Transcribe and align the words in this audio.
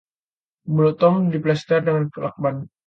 Mulut 0.67 0.97
Tom 0.99 1.21
diplester 1.35 1.79
dengan 1.85 2.03
lakban. 2.25 2.55